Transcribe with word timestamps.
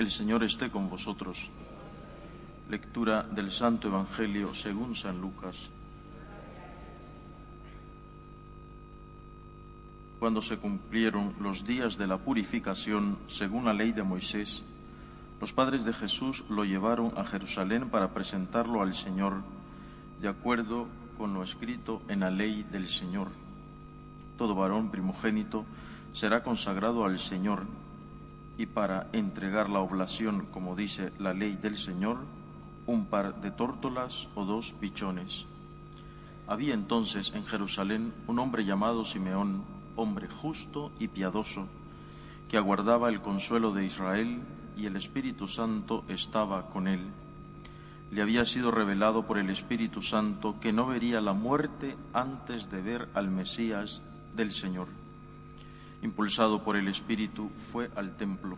El 0.00 0.10
Señor 0.10 0.42
esté 0.42 0.70
con 0.70 0.88
vosotros. 0.88 1.50
Lectura 2.70 3.22
del 3.22 3.50
Santo 3.50 3.88
Evangelio 3.88 4.54
según 4.54 4.94
San 4.94 5.20
Lucas. 5.20 5.70
Cuando 10.18 10.40
se 10.40 10.56
cumplieron 10.56 11.34
los 11.38 11.66
días 11.66 11.98
de 11.98 12.06
la 12.06 12.16
purificación 12.16 13.18
según 13.26 13.66
la 13.66 13.74
ley 13.74 13.92
de 13.92 14.02
Moisés, 14.02 14.62
los 15.38 15.52
padres 15.52 15.84
de 15.84 15.92
Jesús 15.92 16.46
lo 16.48 16.64
llevaron 16.64 17.12
a 17.18 17.24
Jerusalén 17.24 17.90
para 17.90 18.14
presentarlo 18.14 18.80
al 18.80 18.94
Señor, 18.94 19.42
de 20.18 20.28
acuerdo 20.28 20.88
con 21.18 21.34
lo 21.34 21.42
escrito 21.42 22.00
en 22.08 22.20
la 22.20 22.30
ley 22.30 22.62
del 22.62 22.88
Señor. 22.88 23.28
Todo 24.38 24.54
varón 24.54 24.90
primogénito 24.90 25.66
será 26.14 26.42
consagrado 26.42 27.04
al 27.04 27.18
Señor 27.18 27.66
y 28.60 28.66
para 28.66 29.08
entregar 29.14 29.70
la 29.70 29.80
oblación, 29.80 30.44
como 30.52 30.76
dice 30.76 31.14
la 31.18 31.32
ley 31.32 31.56
del 31.56 31.78
Señor, 31.78 32.18
un 32.86 33.06
par 33.06 33.40
de 33.40 33.50
tórtolas 33.50 34.28
o 34.34 34.44
dos 34.44 34.72
pichones. 34.72 35.46
Había 36.46 36.74
entonces 36.74 37.32
en 37.34 37.46
Jerusalén 37.46 38.12
un 38.26 38.38
hombre 38.38 38.66
llamado 38.66 39.06
Simeón, 39.06 39.64
hombre 39.96 40.28
justo 40.28 40.92
y 40.98 41.08
piadoso, 41.08 41.68
que 42.50 42.58
aguardaba 42.58 43.08
el 43.08 43.22
consuelo 43.22 43.72
de 43.72 43.86
Israel 43.86 44.42
y 44.76 44.84
el 44.84 44.96
Espíritu 44.96 45.48
Santo 45.48 46.04
estaba 46.08 46.68
con 46.68 46.86
él. 46.86 47.00
Le 48.10 48.20
había 48.20 48.44
sido 48.44 48.70
revelado 48.70 49.26
por 49.26 49.38
el 49.38 49.48
Espíritu 49.48 50.02
Santo 50.02 50.60
que 50.60 50.74
no 50.74 50.84
vería 50.84 51.22
la 51.22 51.32
muerte 51.32 51.96
antes 52.12 52.70
de 52.70 52.82
ver 52.82 53.08
al 53.14 53.30
Mesías 53.30 54.02
del 54.36 54.52
Señor. 54.52 54.99
Impulsado 56.02 56.62
por 56.64 56.76
el 56.76 56.88
Espíritu, 56.88 57.50
fue 57.70 57.90
al 57.94 58.16
templo. 58.16 58.56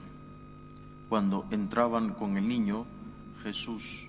Cuando 1.09 1.45
entraban 1.51 2.15
con 2.15 2.37
el 2.37 2.47
niño 2.47 2.87
Jesús, 3.43 4.07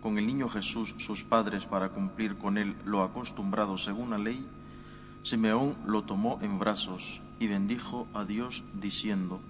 con 0.00 0.18
el 0.18 0.26
niño 0.26 0.48
Jesús 0.48 0.94
sus 0.98 1.24
padres 1.24 1.66
para 1.66 1.90
cumplir 1.90 2.36
con 2.36 2.58
él 2.58 2.76
lo 2.84 3.02
acostumbrado 3.02 3.76
según 3.76 4.10
la 4.10 4.18
ley, 4.18 4.46
Simeón 5.22 5.76
lo 5.86 6.02
tomó 6.02 6.38
en 6.42 6.58
brazos 6.58 7.20
y 7.38 7.46
bendijo 7.46 8.06
a 8.12 8.24
Dios 8.24 8.62
diciendo, 8.74 9.40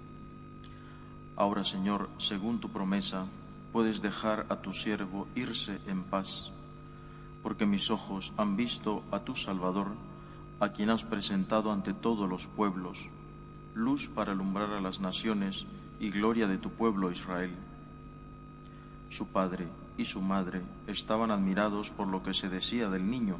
Ahora, 1.36 1.64
Señor, 1.64 2.08
según 2.18 2.60
tu 2.60 2.68
promesa, 2.68 3.26
puedes 3.72 4.00
dejar 4.00 4.46
a 4.50 4.56
tu 4.62 4.72
siervo 4.72 5.26
irse 5.34 5.80
en 5.88 6.04
paz, 6.04 6.48
porque 7.42 7.66
mis 7.66 7.90
ojos 7.90 8.32
han 8.36 8.56
visto 8.56 9.02
a 9.10 9.18
tu 9.18 9.34
Salvador, 9.34 9.88
a 10.60 10.68
quien 10.68 10.90
has 10.90 11.02
presentado 11.02 11.72
ante 11.72 11.92
todos 11.92 12.28
los 12.28 12.46
pueblos, 12.46 13.08
luz 13.74 14.08
para 14.08 14.32
alumbrar 14.32 14.70
a 14.70 14.80
las 14.80 15.00
naciones 15.00 15.66
y 15.98 16.10
gloria 16.10 16.46
de 16.46 16.58
tu 16.58 16.70
pueblo 16.70 17.10
Israel. 17.10 17.54
Su 19.10 19.28
padre 19.28 19.68
y 19.96 20.04
su 20.04 20.20
madre 20.20 20.62
estaban 20.86 21.30
admirados 21.30 21.90
por 21.90 22.08
lo 22.08 22.22
que 22.22 22.34
se 22.34 22.48
decía 22.48 22.88
del 22.88 23.08
niño. 23.08 23.38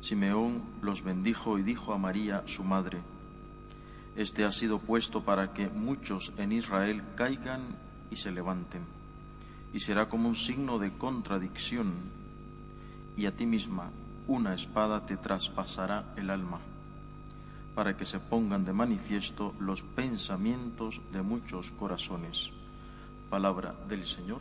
Simeón 0.00 0.62
los 0.82 1.02
bendijo 1.02 1.58
y 1.58 1.62
dijo 1.62 1.92
a 1.92 1.98
María, 1.98 2.42
su 2.46 2.64
madre, 2.64 3.02
este 4.16 4.44
ha 4.44 4.50
sido 4.50 4.78
puesto 4.78 5.24
para 5.24 5.52
que 5.52 5.68
muchos 5.68 6.32
en 6.36 6.52
Israel 6.52 7.02
caigan 7.16 7.76
y 8.10 8.16
se 8.16 8.30
levanten, 8.30 8.84
y 9.72 9.80
será 9.80 10.08
como 10.08 10.28
un 10.28 10.34
signo 10.34 10.78
de 10.78 10.92
contradicción, 10.96 11.94
y 13.16 13.26
a 13.26 13.36
ti 13.36 13.46
misma 13.46 13.90
una 14.26 14.54
espada 14.54 15.06
te 15.06 15.16
traspasará 15.16 16.12
el 16.16 16.30
alma, 16.30 16.60
para 17.74 17.96
que 17.96 18.04
se 18.04 18.18
pongan 18.18 18.64
de 18.64 18.72
manifiesto 18.72 19.54
los 19.60 19.82
pensamientos 19.82 21.00
de 21.12 21.22
muchos 21.22 21.70
corazones. 21.72 22.50
Palabra 23.28 23.74
del 23.88 24.06
Señor. 24.06 24.40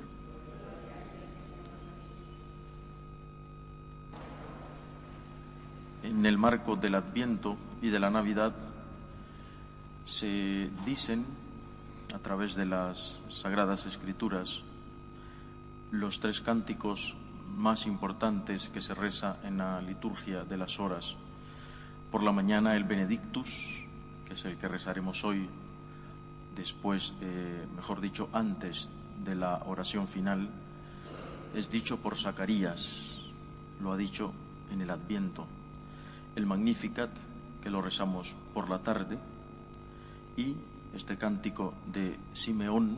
En 6.02 6.26
el 6.26 6.38
marco 6.38 6.76
del 6.76 6.96
Adviento 6.96 7.58
y 7.82 7.90
de 7.90 8.00
la 8.00 8.10
Navidad, 8.10 8.56
se 10.06 10.72
dicen 10.86 11.26
a 12.14 12.18
través 12.20 12.56
de 12.56 12.66
las 12.66 13.20
sagradas 13.30 13.86
escrituras 13.86 14.64
los 15.92 16.20
tres 16.20 16.40
cánticos 16.40 17.16
más 17.56 17.86
importantes 17.86 18.70
que 18.70 18.82
se 18.82 18.94
reza 18.94 19.38
en 19.44 19.58
la 19.58 19.82
liturgia 19.82 20.44
de 20.44 20.58
las 20.58 20.80
horas. 20.80 21.16
Por 22.12 22.24
la 22.24 22.32
mañana 22.32 22.76
el 22.76 22.86
Benedictus, 22.86 23.56
que 24.26 24.34
es 24.34 24.44
el 24.46 24.58
que 24.58 24.68
rezaremos 24.68 25.24
hoy, 25.24 25.48
después, 26.56 27.14
eh, 27.22 27.68
mejor 27.76 28.02
dicho, 28.02 28.30
antes 28.34 28.90
de 29.24 29.36
la 29.36 29.62
oración 29.68 30.08
final, 30.08 30.50
es 31.54 31.70
dicho 31.70 31.98
por 31.98 32.18
Zacarías, 32.18 33.20
lo 33.80 33.92
ha 33.92 33.98
dicho 33.98 34.34
en 34.72 34.82
el 34.82 34.90
Adviento. 34.90 35.46
El 36.36 36.48
Magnificat, 36.48 37.12
que 37.62 37.70
lo 37.70 37.80
rezamos 37.80 38.34
por 38.56 38.72
la 38.72 38.80
tarde, 38.80 39.20
y 40.36 40.56
este 40.96 41.16
cántico 41.16 41.76
de 41.94 42.18
Simeón 42.34 42.98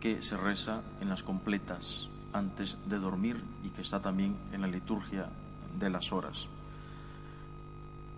que 0.00 0.22
se 0.22 0.36
reza 0.36 0.82
en 1.00 1.08
las 1.08 1.22
completas 1.22 2.08
antes 2.32 2.76
de 2.86 2.98
dormir 2.98 3.44
y 3.62 3.68
que 3.68 3.82
está 3.82 4.00
también 4.00 4.36
en 4.50 4.62
la 4.62 4.66
liturgia 4.66 5.28
de 5.78 5.88
las 5.88 6.12
horas. 6.12 6.48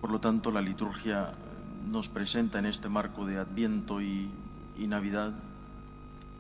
Por 0.00 0.10
lo 0.10 0.18
tanto, 0.18 0.50
la 0.50 0.62
liturgia 0.62 1.34
nos 1.90 2.08
presenta 2.08 2.58
en 2.58 2.66
este 2.66 2.88
marco 2.88 3.26
de 3.26 3.38
Adviento 3.38 4.00
y, 4.00 4.30
Navidad 4.78 5.34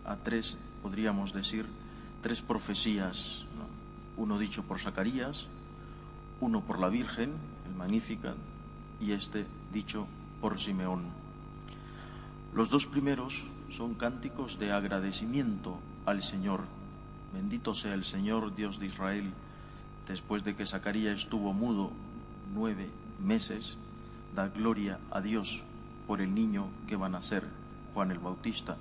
a 0.06 0.16
tres, 0.16 0.56
podríamos 0.82 1.34
decir, 1.34 1.66
tres 2.22 2.40
profecías, 2.40 3.44
uno 4.16 4.38
dicho 4.38 4.62
por 4.62 4.80
Zacarías, 4.80 5.46
uno 6.40 6.62
por 6.62 6.78
la 6.78 6.88
Virgen, 6.88 7.34
el 7.68 7.74
Magnificat, 7.74 8.36
y 8.98 9.12
este 9.12 9.46
dicho 9.74 10.06
por 10.40 10.58
Simeón. 10.58 11.02
Los 12.54 12.70
dos 12.70 12.86
primeros 12.86 13.44
son 13.68 13.94
cánticos 13.94 14.58
de 14.58 14.72
agradecimiento 14.72 15.78
al 16.06 16.22
Señor. 16.22 16.62
Bendito 17.34 17.74
sea 17.74 17.92
el 17.92 18.04
Señor 18.04 18.54
Dios 18.54 18.80
de 18.80 18.86
Israel. 18.86 19.30
Después 20.08 20.42
de 20.44 20.56
que 20.56 20.64
Zacarías 20.64 21.20
estuvo 21.20 21.52
mudo 21.52 21.92
nueve 22.54 22.88
meses, 23.20 23.76
da 24.34 24.48
gloria 24.48 24.98
a 25.10 25.20
Dios 25.20 25.62
por 26.06 26.20
el 26.20 26.34
niño 26.34 26.68
que 26.86 26.96
va 26.96 27.06
a 27.06 27.10
nacer, 27.10 27.44
Juan 27.94 28.10
el 28.10 28.18
Bautista. 28.18 28.76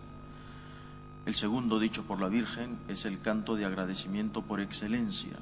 El 1.26 1.36
segundo, 1.36 1.80
dicho 1.80 2.04
por 2.04 2.22
la 2.22 2.28
Virgen, 2.28 2.78
es 2.88 3.06
el 3.06 3.22
canto 3.22 3.56
de 3.56 3.66
agradecimiento 3.66 4.42
por 4.42 4.62
excelencia. 4.62 5.38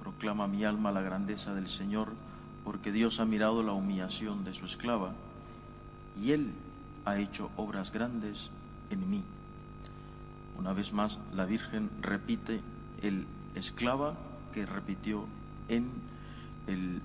Proclama 0.00 0.46
mi 0.46 0.64
alma 0.64 0.92
la 0.92 1.02
grandeza 1.02 1.54
del 1.54 1.68
Señor, 1.68 2.12
porque 2.64 2.92
Dios 2.92 3.18
ha 3.18 3.24
mirado 3.24 3.62
la 3.62 3.72
humillación 3.72 4.44
de 4.44 4.54
su 4.54 4.66
esclava, 4.66 5.14
y 6.20 6.32
Él 6.32 6.52
ha 7.04 7.18
hecho 7.18 7.50
obras 7.56 7.90
grandes 7.92 8.50
en 8.90 9.10
mí. 9.10 9.24
Una 10.58 10.72
vez 10.72 10.92
más, 10.92 11.18
la 11.34 11.44
Virgen 11.44 11.90
repite 12.00 12.60
el 13.02 13.26
esclava 13.54 14.14
que 14.52 14.64
repitió 14.64 15.26
en 15.68 15.90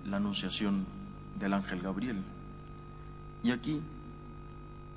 la 0.06 0.18
anunciación 0.18 0.86
del 1.40 1.53
ángel 1.53 1.81
Gabriel. 1.81 2.24
Y 3.44 3.52
aquí 3.52 3.81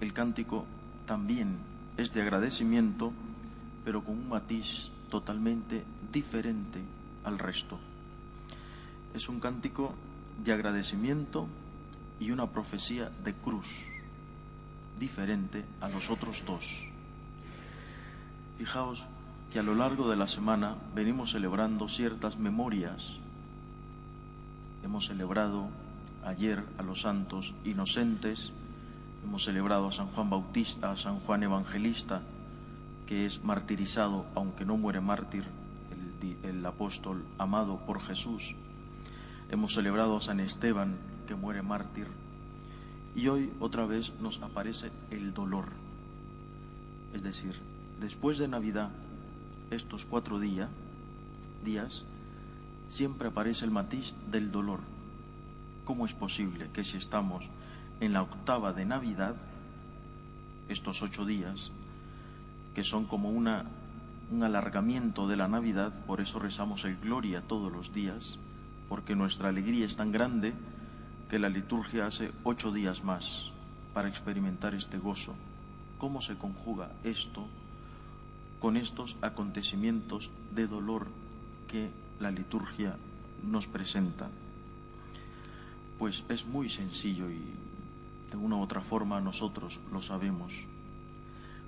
el 0.01 0.13
cántico 0.13 0.67
también 1.07 1.59
es 1.97 2.13
de 2.13 2.23
agradecimiento, 2.23 3.13
pero 3.85 4.03
con 4.03 4.19
un 4.19 4.29
matiz 4.29 4.91
totalmente 5.11 5.85
diferente 6.13 6.81
al 7.25 7.39
resto. 7.39 7.79
Es 9.15 9.29
un 9.29 9.41
cántico 9.41 9.95
de 10.45 10.53
agradecimiento 10.53 11.47
y 12.19 12.31
una 12.31 12.51
profecía 12.51 13.11
de 13.23 13.33
cruz 13.35 13.69
diferente 14.99 15.65
a 15.81 15.89
los 15.89 16.11
otros 16.11 16.45
dos. 16.45 16.67
Fijaos 18.59 19.05
que 19.53 19.59
a 19.59 19.63
lo 19.63 19.75
largo 19.75 20.09
de 20.09 20.17
la 20.17 20.27
semana 20.27 20.77
venimos 20.95 21.33
celebrando 21.33 21.89
ciertas 21.89 22.37
memorias. 22.37 23.13
Hemos 24.83 25.07
celebrado 25.07 25.69
ayer 26.25 26.65
a 26.79 26.83
los 26.83 27.03
santos 27.03 27.55
inocentes, 27.65 28.53
hemos 29.23 29.45
celebrado 29.45 29.89
a 29.89 29.93
San 29.93 30.09
Juan 30.09 30.31
Bautista, 30.31 30.91
a 30.91 30.97
San 30.97 31.21
Juan 31.21 31.43
Evangelista, 31.43 32.23
que 33.07 33.27
es 33.27 33.43
martirizado, 33.43 34.27
aunque 34.35 34.65
no 34.65 34.77
muere 34.77 35.01
mártir, 35.01 35.45
el, 36.43 36.65
apóstol 36.65 37.25
amado 37.39 37.79
por 37.87 38.01
Jesús. 38.01 38.55
Hemos 39.51 39.75
celebrado 39.75 40.17
a 40.17 40.23
San 40.23 40.41
Esteban, 40.41 40.97
que 41.27 41.35
muere 41.35 41.63
mártir 41.63 42.07
y 43.15 43.29
hoy 43.29 43.53
otra 43.61 43.87
vez 43.87 44.13
nos 44.21 44.41
aparece 44.43 44.91
el 45.11 45.33
dolor. 45.35 45.67
Es 47.13 47.23
decir, 47.23 47.55
después 48.01 48.39
de 48.39 48.49
Navidad, 48.49 48.91
estos 49.71 50.05
cuatro 50.05 50.39
días, 50.39 50.69
siempre 52.89 53.29
aparece 53.29 53.65
el 53.65 53.71
matiz 53.71 54.13
del 54.31 54.51
dolor. 54.51 54.81
¿Cómo 55.85 56.07
es 56.07 56.15
posible 56.15 56.71
que 56.73 56.83
si 56.83 56.97
estamos 56.97 57.45
en 58.01 58.13
la 58.13 58.23
octava 58.23 58.73
de 58.73 58.87
Navidad, 58.87 59.37
estos 60.69 61.03
ocho 61.03 61.27
días, 61.27 61.71
que 62.75 62.83
son 62.83 63.05
como 63.05 63.31
una, 63.31 63.67
un 64.31 64.43
alargamiento 64.43 65.29
de 65.29 65.37
la 65.37 65.47
Navidad, 65.47 65.93
por 66.07 66.21
eso 66.21 66.39
rezamos 66.39 66.85
el 66.87 66.97
Gloria 66.97 67.43
todos 67.43 67.71
los 67.71 67.93
días, 67.93 68.39
porque 68.89 69.15
nuestra 69.15 69.51
alegría 69.51 69.85
es 69.85 69.97
tan 69.97 70.11
grande 70.11 70.55
que 71.29 71.39
la 71.39 71.49
liturgia 71.49 72.07
hace 72.07 72.33
ocho 72.45 72.73
días 72.73 73.05
más 73.05 73.51
para 73.93 74.09
experimentar 74.09 74.75
este 74.75 74.99
gozo. 74.99 75.35
¿Cómo 75.99 76.23
se 76.23 76.37
conjuga 76.37 76.93
esto 77.05 77.47
con 78.59 78.77
estos 78.77 79.17
acontecimientos 79.21 80.31
de 80.55 80.67
dolor 80.67 81.09
que 81.69 81.91
la 82.21 82.31
liturgia 82.31 82.97
nos 83.43 83.67
presenta? 83.67 84.29
Pues 85.99 86.25
es 86.29 86.47
muy 86.47 86.69
sencillo 86.69 87.31
y 87.31 87.55
de 88.31 88.37
una 88.37 88.57
u 88.57 88.63
otra 88.63 88.81
forma 88.81 89.21
nosotros 89.21 89.81
lo 89.93 90.03
sabemos. 90.03 90.53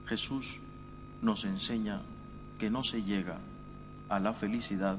Jesús 0.06 0.58
nos 1.22 1.44
enseña 1.44 2.02
que 2.58 2.70
no 2.70 2.82
se 2.82 3.02
llega 3.02 3.38
a 4.08 4.18
la 4.18 4.32
felicidad 4.32 4.98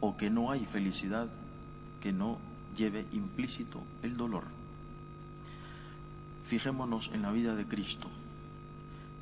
o 0.00 0.16
que 0.16 0.30
no 0.30 0.50
hay 0.50 0.66
felicidad 0.66 1.28
que 2.00 2.12
no 2.12 2.38
lleve 2.76 3.06
implícito 3.12 3.82
el 4.02 4.16
dolor. 4.16 4.44
Fijémonos 6.44 7.10
en 7.12 7.22
la 7.22 7.32
vida 7.32 7.54
de 7.54 7.66
Cristo. 7.66 8.08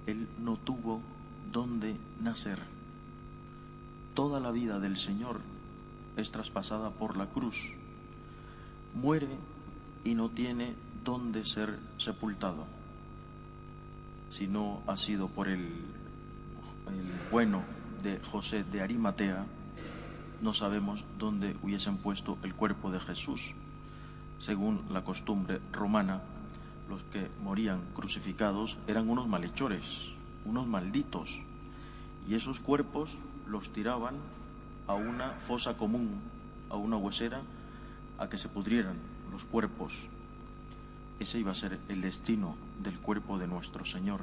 Él 0.06 0.28
no 0.40 0.56
tuvo 0.56 1.00
dónde 1.52 1.96
nacer. 2.20 2.58
Toda 4.14 4.40
la 4.40 4.50
vida 4.50 4.80
del 4.80 4.98
Señor 4.98 5.40
es 6.16 6.30
traspasada 6.32 6.90
por 6.90 7.16
la 7.16 7.26
cruz. 7.26 7.56
Muere 8.94 9.28
y 10.04 10.14
no 10.14 10.30
tiene 10.30 10.74
dónde 11.04 11.44
ser 11.44 11.78
sepultado. 11.98 12.66
Si 14.28 14.46
no 14.46 14.82
ha 14.86 14.96
sido 14.96 15.28
por 15.28 15.48
el, 15.48 15.84
bueno 17.30 17.62
de 18.02 18.20
José 18.20 18.64
de 18.64 18.82
Arimatea, 18.82 19.46
no 20.40 20.52
sabemos 20.52 21.04
dónde 21.18 21.56
hubiesen 21.62 21.98
puesto 21.98 22.38
el 22.42 22.54
cuerpo 22.54 22.90
de 22.90 23.00
Jesús. 23.00 23.52
Según 24.38 24.82
la 24.90 25.04
costumbre 25.04 25.60
romana, 25.70 26.22
los 26.88 27.02
que 27.04 27.30
morían 27.42 27.80
crucificados 27.94 28.76
eran 28.86 29.08
unos 29.08 29.28
malhechores, 29.28 30.12
unos 30.44 30.66
malditos, 30.66 31.38
y 32.28 32.34
esos 32.34 32.60
cuerpos 32.60 33.16
los 33.46 33.72
tiraban 33.72 34.16
a 34.86 34.94
una 34.94 35.32
fosa 35.46 35.76
común, 35.76 36.20
a 36.70 36.76
una 36.76 36.96
huesera, 36.96 37.42
a 38.22 38.28
que 38.28 38.38
se 38.38 38.48
pudrieran 38.48 38.96
los 39.32 39.44
cuerpos. 39.44 39.94
Ese 41.18 41.40
iba 41.40 41.50
a 41.50 41.56
ser 41.56 41.80
el 41.88 42.00
destino 42.00 42.56
del 42.80 42.98
cuerpo 43.00 43.36
de 43.36 43.48
nuestro 43.48 43.84
Señor. 43.84 44.20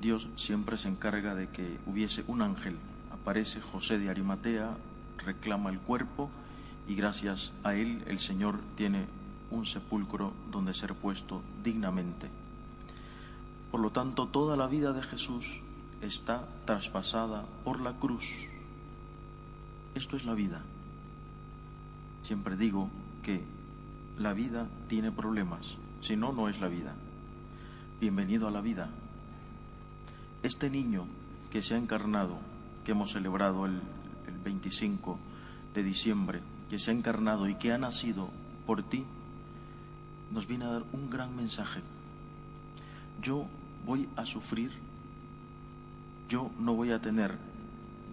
Dios 0.00 0.26
siempre 0.34 0.76
se 0.76 0.88
encarga 0.88 1.34
de 1.34 1.48
que 1.48 1.78
hubiese 1.86 2.24
un 2.26 2.42
ángel. 2.42 2.76
Aparece 3.12 3.60
José 3.60 3.98
de 3.98 4.10
Arimatea, 4.10 4.76
reclama 5.18 5.70
el 5.70 5.78
cuerpo 5.78 6.28
y 6.88 6.96
gracias 6.96 7.52
a 7.62 7.74
él 7.74 8.02
el 8.06 8.18
Señor 8.18 8.58
tiene 8.76 9.06
un 9.50 9.64
sepulcro 9.64 10.32
donde 10.50 10.74
ser 10.74 10.94
puesto 10.94 11.42
dignamente. 11.62 12.28
Por 13.70 13.80
lo 13.80 13.90
tanto, 13.90 14.26
toda 14.26 14.56
la 14.56 14.66
vida 14.66 14.92
de 14.92 15.02
Jesús 15.04 15.60
está 16.02 16.48
traspasada 16.64 17.44
por 17.64 17.80
la 17.80 17.92
cruz. 17.92 18.26
Esto 19.94 20.16
es 20.16 20.24
la 20.24 20.34
vida. 20.34 20.62
Siempre 22.22 22.56
digo 22.56 22.90
que 23.22 23.44
la 24.18 24.34
vida 24.34 24.68
tiene 24.88 25.10
problemas, 25.10 25.76
si 26.02 26.16
no, 26.16 26.32
no 26.32 26.48
es 26.48 26.60
la 26.60 26.68
vida. 26.68 26.94
Bienvenido 27.98 28.46
a 28.46 28.50
la 28.50 28.60
vida. 28.60 28.90
Este 30.42 30.70
niño 30.70 31.06
que 31.50 31.62
se 31.62 31.74
ha 31.74 31.78
encarnado, 31.78 32.38
que 32.84 32.92
hemos 32.92 33.12
celebrado 33.12 33.66
el, 33.66 33.80
el 34.26 34.38
25 34.44 35.18
de 35.74 35.82
diciembre, 35.82 36.42
que 36.68 36.78
se 36.78 36.90
ha 36.90 36.94
encarnado 36.94 37.48
y 37.48 37.56
que 37.56 37.72
ha 37.72 37.78
nacido 37.78 38.28
por 38.66 38.82
ti, 38.82 39.04
nos 40.30 40.46
viene 40.46 40.66
a 40.66 40.72
dar 40.72 40.84
un 40.92 41.10
gran 41.10 41.34
mensaje. 41.34 41.80
Yo 43.22 43.46
voy 43.86 44.08
a 44.16 44.24
sufrir, 44.26 44.70
yo 46.28 46.50
no 46.58 46.74
voy 46.74 46.92
a 46.92 47.00
tener 47.00 47.36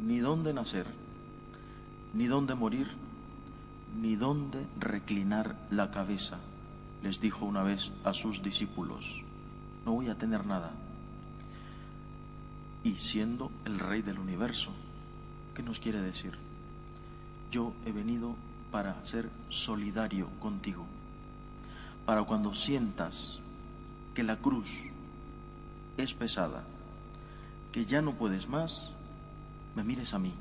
ni 0.02 0.20
dónde 0.20 0.54
nacer, 0.54 0.88
ni 2.14 2.28
dónde 2.28 2.56
morir, 2.56 2.88
ni 3.96 4.16
dónde 4.16 4.66
reclinar 4.80 5.56
la 5.70 5.92
cabeza, 5.92 6.40
les 7.04 7.20
dijo 7.20 7.46
una 7.46 7.64
vez 7.64 7.92
a 8.04 8.14
sus 8.14 8.42
discípulos. 8.44 9.24
No 9.86 9.94
voy 9.94 10.10
a 10.10 10.18
tener 10.18 10.46
nada. 10.46 10.72
Y 12.84 12.96
siendo 12.96 13.52
el 13.66 13.80
rey 13.80 14.02
del 14.02 14.20
universo, 14.20 14.72
¿qué 15.56 15.64
nos 15.64 15.80
quiere 15.80 16.02
decir? 16.02 16.38
Yo 17.52 17.74
he 17.86 17.92
venido 17.92 18.36
para 18.72 19.04
ser 19.06 19.30
solidario 19.50 20.28
contigo 20.40 20.86
para 22.08 22.24
cuando 22.24 22.56
sientas 22.56 23.38
que 24.16 24.24
la 24.24 24.38
cruz 24.38 24.70
es 25.98 26.14
pesada, 26.14 26.64
que 27.74 27.84
ya 27.84 28.02
no 28.02 28.14
puedes 28.14 28.48
más, 28.48 28.94
me 29.76 29.84
mires 29.84 30.14
a 30.14 30.18
mí, 30.18 30.34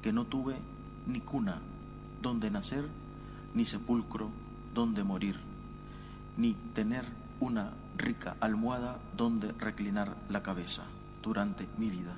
que 0.00 0.12
no 0.12 0.26
tuve 0.26 0.54
ni 1.08 1.20
cuna 1.22 1.60
donde 2.20 2.50
nacer, 2.50 2.84
ni 3.54 3.64
sepulcro 3.64 4.30
donde 4.74 5.04
morir, 5.04 5.36
ni 6.36 6.54
tener 6.74 7.04
una 7.40 7.72
rica 7.96 8.36
almohada 8.40 8.98
donde 9.16 9.52
reclinar 9.52 10.16
la 10.28 10.42
cabeza 10.42 10.84
durante 11.22 11.66
mi 11.78 11.90
vida. 11.90 12.14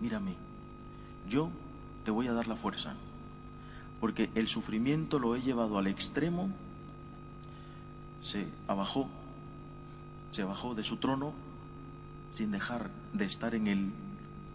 Mírame, 0.00 0.34
yo 1.28 1.50
te 2.04 2.10
voy 2.10 2.26
a 2.28 2.32
dar 2.32 2.46
la 2.46 2.56
fuerza, 2.56 2.94
porque 4.00 4.30
el 4.34 4.48
sufrimiento 4.48 5.18
lo 5.18 5.36
he 5.36 5.42
llevado 5.42 5.78
al 5.78 5.86
extremo 5.86 6.50
se 8.24 8.48
abajó, 8.66 9.06
se 10.32 10.44
bajó 10.44 10.74
de 10.74 10.82
su 10.82 10.96
trono 10.96 11.34
sin 12.34 12.50
dejar 12.50 12.90
de 13.12 13.26
estar 13.26 13.54
en 13.54 13.66
él 13.66 13.92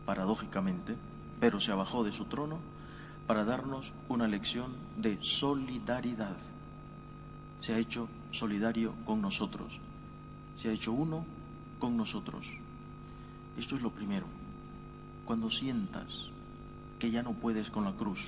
paradójicamente, 0.06 0.98
pero 1.40 1.60
se 1.60 1.72
abajó 1.72 2.04
de 2.04 2.12
su 2.12 2.26
trono 2.26 2.60
para 3.30 3.46
darnos 3.46 3.94
una 4.08 4.28
lección 4.28 4.76
de 4.98 5.20
solidaridad. 5.22 6.36
Se 7.60 7.76
ha 7.76 7.78
hecho 7.78 8.10
solidario 8.32 8.96
con 9.06 9.22
nosotros, 9.22 9.72
se 10.58 10.68
ha 10.68 10.72
hecho 10.72 10.94
uno 10.94 11.28
con 11.78 11.96
nosotros. 11.96 12.48
Esto 13.56 13.76
es 13.76 13.84
lo 13.84 13.92
primero. 13.92 14.26
Cuando 15.26 15.52
sientas 15.52 16.32
que 16.98 17.12
ya 17.12 17.22
no 17.22 17.34
puedes 17.34 17.70
con 17.70 17.84
la 17.84 17.94
cruz, 17.94 18.28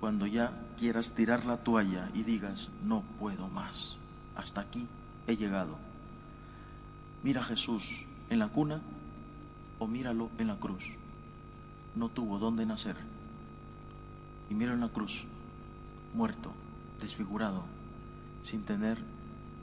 cuando 0.00 0.26
ya 0.26 0.54
quieras 0.78 1.12
tirar 1.12 1.44
la 1.44 1.58
toalla 1.58 2.08
y 2.14 2.22
digas, 2.22 2.70
no 2.82 3.02
puedo 3.18 3.46
más, 3.48 3.94
hasta 4.36 4.62
aquí 4.62 4.86
he 5.26 5.36
llegado. 5.36 5.76
Mira 7.22 7.42
a 7.42 7.44
Jesús 7.44 8.06
en 8.30 8.38
la 8.38 8.48
cuna 8.48 8.80
o 9.78 9.86
míralo 9.86 10.30
en 10.38 10.46
la 10.46 10.56
cruz. 10.56 10.84
No 11.94 12.08
tuvo 12.08 12.38
dónde 12.38 12.64
nacer. 12.64 13.19
Y 14.50 14.54
mira 14.54 14.74
en 14.74 14.80
la 14.80 14.88
cruz, 14.88 15.24
muerto, 16.12 16.52
desfigurado, 17.00 17.64
sin 18.42 18.64
tener 18.64 18.98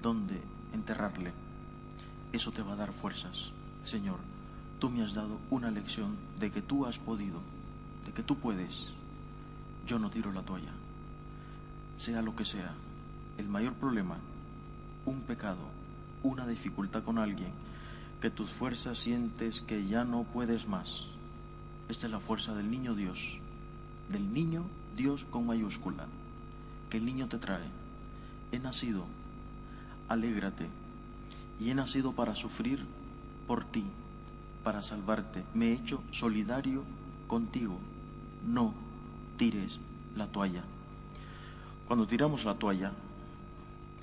dónde 0.02 0.42
enterrarle. 0.74 1.34
Eso 2.34 2.52
te 2.52 2.64
va 2.64 2.74
a 2.74 2.78
dar 2.78 2.94
fuerzas. 2.94 3.52
Señor, 3.84 4.20
tú 4.80 4.90
me 4.90 5.04
has 5.04 5.14
dado 5.14 5.38
una 5.52 5.70
lección 5.70 6.18
de 6.40 6.52
que 6.52 6.62
tú 6.62 6.86
has 6.86 6.98
podido, 6.98 7.42
de 8.06 8.12
que 8.14 8.24
tú 8.24 8.38
puedes 8.38 8.92
yo 9.88 9.98
no 9.98 10.10
tiro 10.10 10.32
la 10.32 10.44
toalla. 10.44 10.74
Sea 11.96 12.22
lo 12.22 12.36
que 12.36 12.46
sea, 12.46 12.76
el 13.38 13.48
mayor 13.48 13.74
problema, 13.74 14.18
un 15.06 15.22
pecado, 15.22 15.70
una 16.24 16.46
dificultad 16.46 17.04
con 17.04 17.18
alguien, 17.18 17.54
que 18.22 18.30
tus 18.30 18.52
fuerzas 18.52 19.00
sientes 19.00 19.62
que 19.62 19.88
ya 19.88 20.04
no 20.04 20.24
puedes 20.24 20.68
más. 20.68 21.06
Esta 21.88 22.08
es 22.08 22.12
la 22.12 22.20
fuerza 22.20 22.54
del 22.54 22.70
niño 22.70 22.96
Dios, 22.96 23.40
del 24.10 24.32
niño 24.34 24.66
Dios 24.96 25.26
con 25.30 25.46
mayúscula, 25.46 26.08
que 26.90 26.98
el 26.98 27.06
niño 27.06 27.28
te 27.28 27.38
trae. 27.38 27.68
He 28.52 28.60
nacido, 28.60 29.06
alégrate, 30.08 30.68
y 31.60 31.70
he 31.70 31.76
nacido 31.76 32.14
para 32.14 32.36
sufrir 32.36 32.86
por 33.48 33.66
ti, 33.66 33.86
para 34.64 34.82
salvarte. 34.82 35.44
Me 35.54 35.68
he 35.68 35.74
hecho 35.74 36.04
solidario 36.12 36.84
contigo. 37.28 37.80
No 38.46 38.74
tires 39.38 39.80
la 40.16 40.28
toalla. 40.28 40.64
Cuando 41.88 42.08
tiramos 42.08 42.46
la 42.46 42.56
toalla, 42.56 42.92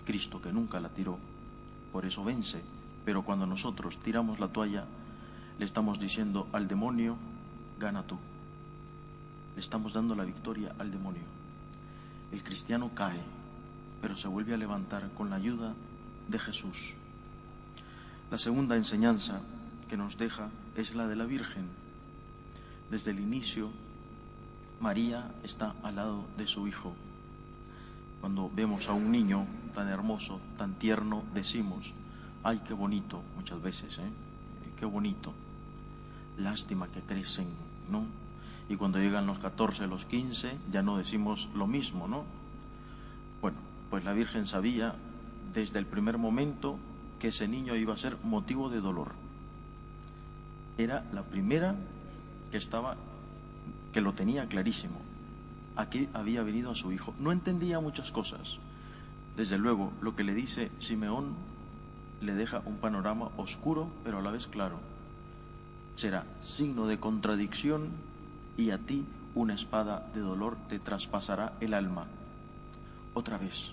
Cristo 0.05 0.41
que 0.41 0.53
nunca 0.53 0.81
la 0.81 0.89
tiró, 0.89 1.19
por 1.93 2.05
eso 2.07 2.25
vence, 2.25 2.63
pero 3.05 3.23
cuando 3.23 3.47
nosotros 3.47 3.99
tiramos 3.99 4.41
la 4.41 4.49
toalla, 4.49 4.85
le 5.59 5.65
estamos 5.65 5.99
diciendo 5.99 6.49
al 6.53 6.67
demonio, 6.67 7.17
gana 7.79 8.03
tú. 8.03 8.19
Estamos 9.57 9.93
dando 9.93 10.15
la 10.15 10.25
victoria 10.25 10.75
al 10.79 10.91
demonio. 10.91 11.23
El 12.33 12.43
cristiano 12.43 12.91
cae, 12.95 13.21
pero 14.03 14.17
se 14.17 14.29
vuelve 14.29 14.55
a 14.55 14.59
levantar 14.59 15.11
con 15.11 15.31
la 15.31 15.37
ayuda 15.37 15.75
de 16.29 16.39
Jesús. 16.39 16.95
La 18.31 18.39
segunda 18.39 18.77
enseñanza 18.77 19.41
que 19.89 19.97
nos 19.97 20.19
deja 20.19 20.49
es 20.77 20.95
la 20.95 21.07
de 21.07 21.17
la 21.17 21.25
Virgen. 21.25 21.69
Desde 22.91 23.13
el 23.13 23.21
inicio, 23.21 23.71
María 24.81 25.31
está 25.43 25.75
al 25.83 25.97
lado 25.97 26.25
de 26.37 26.47
su 26.47 26.67
Hijo. 26.67 26.93
Cuando 28.21 28.51
vemos 28.53 28.89
a 28.89 28.93
un 28.93 29.13
niño 29.13 29.47
tan 29.75 29.89
hermoso, 29.89 30.41
tan 30.59 30.75
tierno, 30.75 31.23
decimos, 31.33 31.93
ay, 32.43 32.61
qué 32.67 32.75
bonito, 32.75 33.23
muchas 33.37 33.63
veces, 33.63 33.99
¿eh? 33.99 34.11
Qué 34.79 34.85
bonito. 34.85 35.33
Lástima 36.39 36.89
que 36.89 37.01
crecen, 37.01 37.49
¿no? 37.89 38.24
Y 38.69 38.77
cuando 38.77 38.99
llegan 38.99 39.27
los 39.27 39.39
14, 39.39 39.87
los 39.87 40.05
15, 40.07 40.59
ya 40.71 40.83
no 40.83 40.97
decimos 40.97 41.49
lo 41.55 41.67
mismo, 41.67 42.09
¿no? 42.09 42.25
Bueno, 43.41 43.59
pues 43.91 44.05
la 44.05 44.13
Virgen 44.13 44.47
sabía 44.47 44.95
desde 45.53 45.79
el 45.79 45.87
primer 45.87 46.19
momento 46.19 46.79
que 47.19 47.29
ese 47.29 47.47
niño 47.47 47.77
iba 47.77 47.95
a 47.95 47.99
ser 47.99 48.17
motivo 48.23 48.69
de 48.71 48.81
dolor. 48.81 49.13
Era 50.79 51.05
la 51.13 51.23
primera 51.23 51.77
que 52.51 52.57
estaba, 52.57 52.97
que 53.93 54.01
lo 54.01 54.15
tenía 54.15 54.47
clarísimo. 54.47 55.01
Aquí 55.77 56.09
había 56.13 56.43
venido 56.43 56.71
a 56.71 56.75
su 56.75 56.93
hijo. 56.93 57.15
No 57.19 57.33
entendía 57.33 57.81
muchas 57.81 58.11
cosas. 58.11 58.59
Desde 59.37 59.59
luego, 59.59 59.93
lo 60.01 60.15
que 60.15 60.25
le 60.25 60.35
dice 60.35 60.71
Simeón 60.79 61.35
le 62.21 62.35
deja 62.35 62.63
un 62.65 62.77
panorama 62.77 63.31
oscuro, 63.37 63.89
pero 64.05 64.19
a 64.19 64.23
la 64.23 64.31
vez 64.31 64.47
claro. 64.47 64.79
Será 65.97 66.25
signo 66.41 66.87
de 66.87 66.99
contradicción 66.99 67.89
y 68.57 68.71
a 68.71 68.79
ti 68.79 69.05
una 69.35 69.55
espada 69.55 70.09
de 70.15 70.21
dolor 70.21 70.57
te 70.69 70.79
traspasará 70.79 71.55
el 71.61 71.75
alma. 71.75 72.07
Otra 73.15 73.39
vez, 73.39 73.73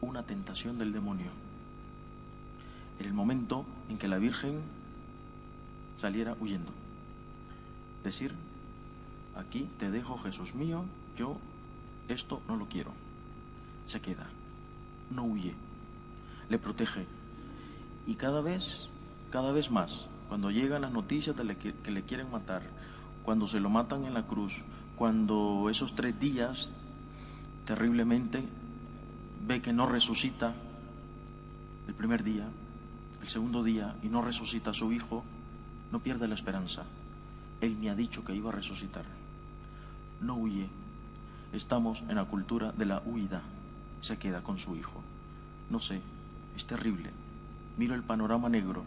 una 0.00 0.22
tentación 0.22 0.78
del 0.78 0.92
demonio. 0.92 1.30
En 2.98 3.06
el 3.06 3.12
momento 3.12 3.64
en 3.88 3.98
que 3.98 4.08
la 4.08 4.18
Virgen 4.18 4.60
saliera 5.96 6.36
huyendo. 6.40 6.72
Decir, 8.04 8.32
aquí 9.36 9.68
te 9.78 9.90
dejo 9.90 10.18
Jesús 10.18 10.54
mío, 10.54 10.84
yo 11.16 11.38
esto 12.08 12.40
no 12.46 12.56
lo 12.56 12.66
quiero. 12.66 12.92
Se 13.86 14.00
queda, 14.00 14.26
no 15.10 15.24
huye, 15.24 15.54
le 16.48 16.58
protege. 16.58 17.06
Y 18.06 18.14
cada 18.14 18.40
vez, 18.40 18.88
cada 19.30 19.50
vez 19.50 19.70
más, 19.70 20.06
cuando 20.28 20.50
llegan 20.50 20.82
las 20.82 20.92
noticias 20.92 21.36
de 21.36 21.56
que 21.56 21.90
le 21.90 22.02
quieren 22.02 22.30
matar, 22.30 22.62
cuando 23.26 23.48
se 23.48 23.58
lo 23.58 23.68
matan 23.68 24.04
en 24.04 24.14
la 24.14 24.24
cruz, 24.24 24.62
cuando 24.94 25.68
esos 25.68 25.96
tres 25.96 26.18
días 26.20 26.70
terriblemente 27.64 28.44
ve 29.44 29.60
que 29.60 29.72
no 29.72 29.86
resucita 29.86 30.54
el 31.88 31.94
primer 31.94 32.22
día, 32.22 32.46
el 33.20 33.28
segundo 33.28 33.64
día 33.64 33.96
y 34.04 34.06
no 34.06 34.22
resucita 34.22 34.70
a 34.70 34.74
su 34.74 34.92
hijo, 34.92 35.24
no 35.90 35.98
pierde 35.98 36.28
la 36.28 36.36
esperanza. 36.36 36.84
Él 37.60 37.76
me 37.76 37.90
ha 37.90 37.96
dicho 37.96 38.24
que 38.24 38.32
iba 38.32 38.50
a 38.50 38.52
resucitar. 38.52 39.04
No 40.20 40.36
huye. 40.36 40.68
Estamos 41.52 42.04
en 42.08 42.14
la 42.14 42.26
cultura 42.26 42.70
de 42.70 42.86
la 42.86 43.02
huida. 43.04 43.42
Se 44.02 44.18
queda 44.18 44.42
con 44.42 44.60
su 44.60 44.76
hijo. 44.76 45.02
No 45.68 45.80
sé, 45.80 46.00
es 46.54 46.64
terrible. 46.64 47.10
Miro 47.76 47.96
el 47.96 48.04
panorama 48.04 48.48
negro, 48.48 48.84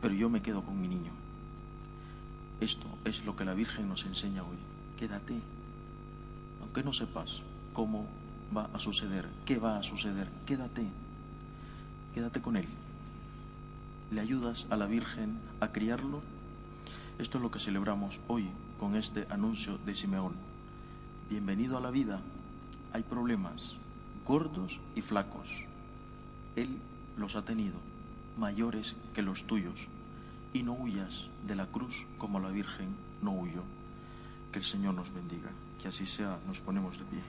pero 0.00 0.14
yo 0.14 0.30
me 0.30 0.40
quedo 0.40 0.62
con 0.62 0.80
mi 0.80 0.86
niño. 0.86 1.19
Esto 2.60 2.86
es 3.06 3.24
lo 3.24 3.34
que 3.34 3.46
la 3.46 3.54
Virgen 3.54 3.88
nos 3.88 4.04
enseña 4.04 4.42
hoy. 4.42 4.58
Quédate, 4.98 5.40
aunque 6.60 6.82
no 6.82 6.92
sepas 6.92 7.40
cómo 7.72 8.06
va 8.54 8.68
a 8.74 8.78
suceder, 8.78 9.26
qué 9.46 9.58
va 9.58 9.78
a 9.78 9.82
suceder, 9.82 10.28
quédate, 10.46 10.86
quédate 12.12 12.42
con 12.42 12.56
Él. 12.56 12.66
¿Le 14.10 14.20
ayudas 14.20 14.66
a 14.68 14.76
la 14.76 14.84
Virgen 14.84 15.38
a 15.60 15.68
criarlo? 15.68 16.20
Esto 17.18 17.38
es 17.38 17.42
lo 17.42 17.50
que 17.50 17.60
celebramos 17.60 18.20
hoy 18.28 18.50
con 18.78 18.94
este 18.94 19.26
anuncio 19.30 19.78
de 19.78 19.94
Simeón. 19.94 20.34
Bienvenido 21.30 21.78
a 21.78 21.80
la 21.80 21.90
vida. 21.90 22.20
Hay 22.92 23.04
problemas, 23.04 23.74
gordos 24.26 24.78
y 24.94 25.00
flacos. 25.00 25.48
Él 26.56 26.76
los 27.16 27.36
ha 27.36 27.42
tenido, 27.42 27.78
mayores 28.36 28.96
que 29.14 29.22
los 29.22 29.44
tuyos. 29.46 29.86
Y 30.52 30.62
no 30.62 30.72
huyas 30.72 31.28
de 31.46 31.54
la 31.54 31.66
cruz 31.66 32.06
como 32.18 32.40
la 32.40 32.50
Virgen 32.50 32.96
no 33.22 33.32
huyó. 33.32 33.62
Que 34.52 34.58
el 34.58 34.64
Señor 34.64 34.94
nos 34.94 35.12
bendiga. 35.12 35.50
Que 35.80 35.88
así 35.88 36.06
sea, 36.06 36.38
nos 36.46 36.60
ponemos 36.60 36.98
de 36.98 37.04
pie. 37.04 37.20